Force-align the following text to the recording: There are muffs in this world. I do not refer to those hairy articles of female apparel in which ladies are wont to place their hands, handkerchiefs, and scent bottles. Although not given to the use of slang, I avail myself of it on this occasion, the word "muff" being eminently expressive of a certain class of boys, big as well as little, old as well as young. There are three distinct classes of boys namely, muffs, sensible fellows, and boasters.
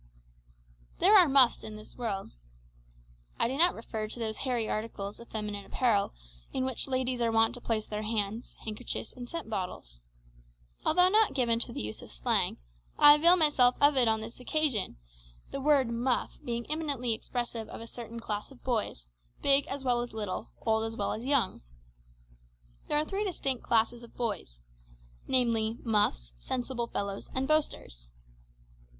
There 0.97 1.15
are 1.15 1.29
muffs 1.29 1.63
in 1.63 1.75
this 1.75 1.95
world. 1.95 2.31
I 3.37 3.47
do 3.47 3.55
not 3.55 3.75
refer 3.75 4.07
to 4.07 4.17
those 4.17 4.37
hairy 4.37 4.67
articles 4.67 5.19
of 5.19 5.27
female 5.29 5.63
apparel 5.63 6.15
in 6.51 6.65
which 6.65 6.87
ladies 6.87 7.21
are 7.21 7.31
wont 7.31 7.53
to 7.53 7.61
place 7.61 7.85
their 7.85 8.01
hands, 8.01 8.55
handkerchiefs, 8.65 9.13
and 9.13 9.29
scent 9.29 9.47
bottles. 9.47 10.01
Although 10.83 11.09
not 11.09 11.35
given 11.35 11.59
to 11.59 11.71
the 11.71 11.83
use 11.83 12.01
of 12.01 12.11
slang, 12.11 12.57
I 12.97 13.13
avail 13.13 13.37
myself 13.37 13.75
of 13.79 13.95
it 13.95 14.07
on 14.07 14.21
this 14.21 14.39
occasion, 14.39 14.97
the 15.51 15.61
word 15.61 15.87
"muff" 15.91 16.39
being 16.43 16.65
eminently 16.71 17.13
expressive 17.13 17.69
of 17.69 17.79
a 17.79 17.85
certain 17.85 18.19
class 18.19 18.49
of 18.49 18.63
boys, 18.63 19.05
big 19.43 19.67
as 19.67 19.83
well 19.83 20.01
as 20.01 20.13
little, 20.13 20.49
old 20.61 20.83
as 20.83 20.95
well 20.95 21.13
as 21.13 21.23
young. 21.23 21.61
There 22.87 22.97
are 22.97 23.05
three 23.05 23.23
distinct 23.23 23.63
classes 23.65 24.01
of 24.01 24.17
boys 24.17 24.61
namely, 25.27 25.77
muffs, 25.83 26.33
sensible 26.39 26.87
fellows, 26.87 27.29
and 27.35 27.47
boasters. 27.47 28.07